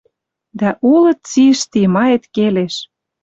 Дӓ 0.59 0.69
улы 0.91 1.11
цишти, 1.27 1.81
маэт 1.95 2.23
келеш,— 2.35 2.75